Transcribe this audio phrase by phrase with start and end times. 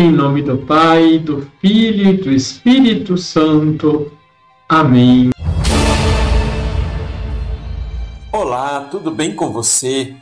[0.00, 4.16] Em nome do Pai, do Filho e do Espírito Santo.
[4.68, 5.30] Amém.
[8.30, 10.14] Olá, tudo bem com você?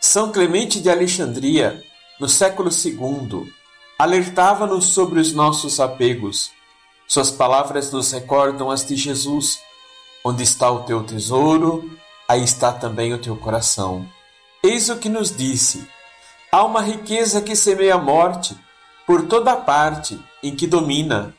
[0.00, 1.82] São Clemente de Alexandria,
[2.18, 3.52] no século II,
[3.98, 6.50] alertava-nos sobre os nossos apegos.
[7.06, 9.60] Suas palavras nos recordam as de Jesus:
[10.24, 11.90] Onde está o teu tesouro,
[12.26, 14.08] aí está também o teu coração.
[14.64, 15.86] Eis o que nos disse:
[16.50, 18.56] Há uma riqueza que semeia a morte
[19.10, 21.34] por toda parte em que domina.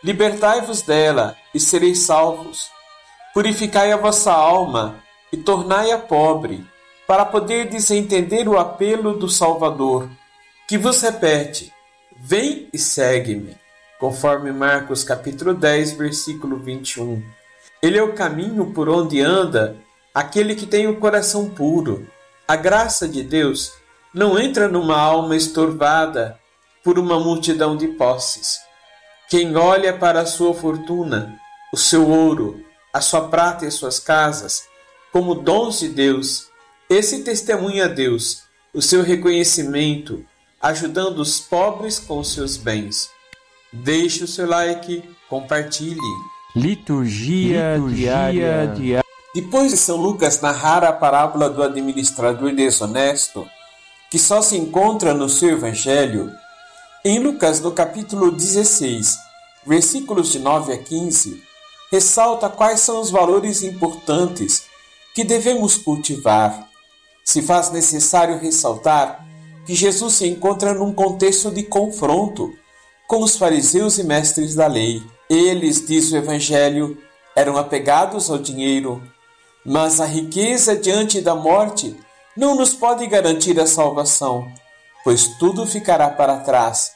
[0.00, 2.68] Libertai-vos dela e sereis salvos.
[3.34, 4.94] Purificai a vossa alma
[5.32, 6.64] e tornai-a pobre,
[7.08, 10.08] para poderdes entender o apelo do Salvador,
[10.68, 11.72] que vos repete:
[12.16, 13.56] Vem e segue-me,
[13.98, 17.20] conforme Marcos capítulo 10, versículo 21.
[17.82, 19.76] Ele é o caminho por onde anda
[20.14, 22.06] aquele que tem o coração puro.
[22.46, 23.72] A graça de Deus
[24.14, 26.38] não entra numa alma estorvada
[26.82, 28.60] por uma multidão de posses.
[29.28, 31.38] Quem olha para a sua fortuna,
[31.72, 34.64] o seu ouro, a sua prata e suas casas,
[35.12, 36.48] como dons de Deus,
[36.88, 40.24] esse testemunha a Deus o seu reconhecimento,
[40.60, 43.10] ajudando os pobres com seus bens.
[43.72, 45.98] Deixe o seu like, compartilhe.
[46.54, 49.04] Liturgia, Liturgia diária.
[49.34, 53.46] Depois de São Lucas narrar a parábola do administrador desonesto,
[54.10, 56.30] que só se encontra no seu Evangelho,
[57.02, 59.16] em Lucas, no capítulo 16,
[59.66, 61.42] versículos de 9 a 15,
[61.90, 64.64] ressalta quais são os valores importantes
[65.14, 66.68] que devemos cultivar.
[67.24, 69.26] Se faz necessário ressaltar
[69.64, 72.54] que Jesus se encontra num contexto de confronto
[73.08, 75.02] com os fariseus e mestres da lei.
[75.28, 76.98] Eles, diz o Evangelho,
[77.34, 79.02] eram apegados ao dinheiro,
[79.64, 81.96] mas a riqueza diante da morte
[82.36, 84.52] não nos pode garantir a salvação
[85.04, 86.92] pois tudo ficará para trás.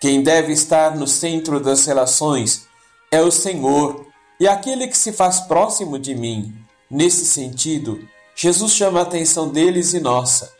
[0.00, 2.66] Quem deve estar no centro das relações
[3.10, 4.06] é o Senhor
[4.38, 6.54] e aquele que se faz próximo de mim.
[6.90, 8.06] Nesse sentido,
[8.36, 10.52] Jesus chama a atenção deles e nossa.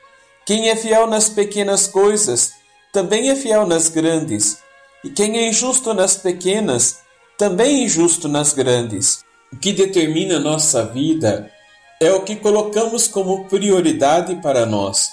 [0.44, 2.54] Quem é fiel nas pequenas coisas
[2.92, 4.58] também é fiel nas grandes,
[5.04, 7.00] e quem é injusto nas pequenas
[7.36, 9.24] também é injusto nas grandes.
[9.52, 11.50] O que determina nossa vida
[12.00, 15.10] é o que colocamos como prioridade para nós.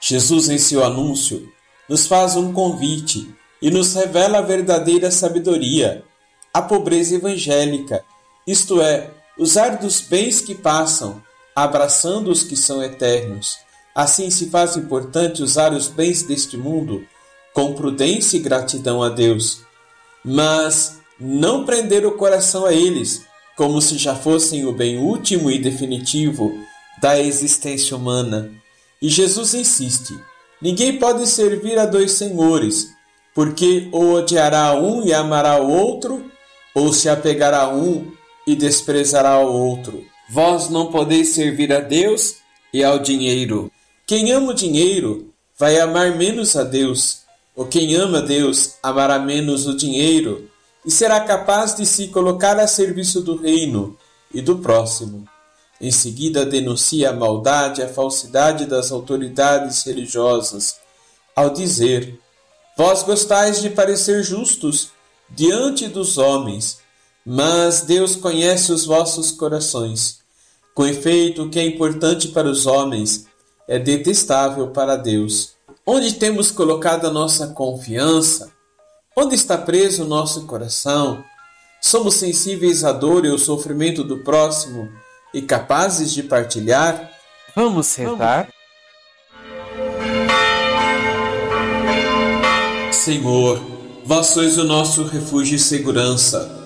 [0.00, 1.52] Jesus, em seu anúncio,
[1.88, 6.02] nos faz um convite e nos revela a verdadeira sabedoria,
[6.52, 8.04] a pobreza evangélica,
[8.46, 11.22] isto é, usar dos bens que passam,
[11.54, 13.58] abraçando os que são eternos.
[13.94, 17.06] Assim se faz importante usar os bens deste mundo
[17.52, 19.62] com prudência e gratidão a Deus,
[20.24, 23.24] mas não prender o coração a eles,
[23.56, 26.56] como se já fossem o bem último e definitivo
[27.00, 28.59] da existência humana.
[29.00, 30.18] E Jesus insiste:
[30.60, 32.88] ninguém pode servir a dois senhores,
[33.34, 36.30] porque ou odiará um e amará o outro,
[36.74, 38.12] ou se apegará a um
[38.46, 40.04] e desprezará o outro.
[40.30, 42.36] Vós não podeis servir a Deus
[42.72, 43.70] e ao dinheiro.
[44.06, 47.22] Quem ama o dinheiro vai amar menos a Deus,
[47.54, 50.48] ou quem ama Deus amará menos o dinheiro
[50.84, 53.96] e será capaz de se colocar a serviço do reino
[54.32, 55.26] e do próximo.
[55.80, 60.76] Em seguida, denuncia a maldade e a falsidade das autoridades religiosas,
[61.34, 62.20] ao dizer:
[62.76, 64.90] Vós gostais de parecer justos
[65.30, 66.80] diante dos homens,
[67.24, 70.18] mas Deus conhece os vossos corações.
[70.74, 73.26] Com efeito, o que é importante para os homens
[73.66, 75.54] é detestável para Deus.
[75.86, 78.52] Onde temos colocado a nossa confiança?
[79.16, 81.24] Onde está preso o nosso coração?
[81.80, 84.90] Somos sensíveis à dor e ao sofrimento do próximo
[85.32, 87.10] e capazes de partilhar?
[87.54, 88.48] Vamos rezar?
[92.92, 93.60] Senhor,
[94.04, 96.58] vós sois o nosso refúgio e segurança.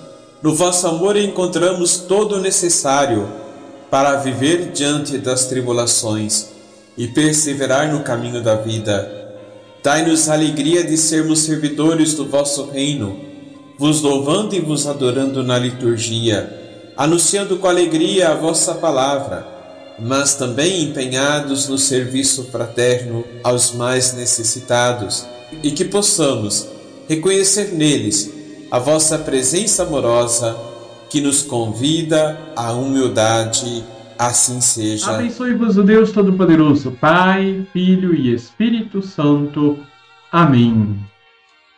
[0.42, 3.28] No vosso amor encontramos todo o necessário
[3.90, 6.48] para viver diante das tribulações
[6.96, 9.10] e perseverar no caminho da vida.
[9.82, 13.20] Dai-nos a alegria de sermos servidores do vosso reino,
[13.78, 16.63] vos louvando e vos adorando na liturgia
[16.96, 19.46] anunciando com alegria a vossa palavra,
[19.98, 25.26] mas também empenhados no serviço fraterno aos mais necessitados,
[25.62, 26.68] e que possamos
[27.08, 28.32] reconhecer neles
[28.70, 30.56] a vossa presença amorosa
[31.08, 33.84] que nos convida à humildade.
[34.18, 35.10] Assim seja.
[35.10, 39.78] Abençoe-vos o Deus Todo-Poderoso, Pai, Filho e Espírito Santo.
[40.30, 40.98] Amém.